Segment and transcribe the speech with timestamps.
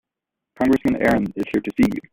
[0.57, 2.01] Congressman Aaron is here to see you.